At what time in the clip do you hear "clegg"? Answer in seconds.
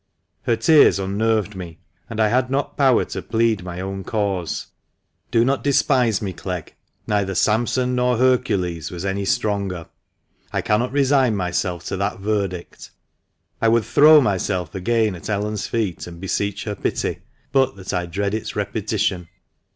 6.33-6.73